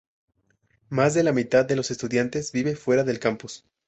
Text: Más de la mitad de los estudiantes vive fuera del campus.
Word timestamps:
Más 0.89 1.13
de 1.13 1.21
la 1.21 1.31
mitad 1.31 1.63
de 1.63 1.75
los 1.75 1.91
estudiantes 1.91 2.51
vive 2.53 2.75
fuera 2.75 3.03
del 3.03 3.19
campus. 3.19 3.67